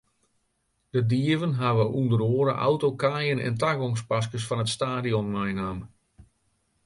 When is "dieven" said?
1.11-1.53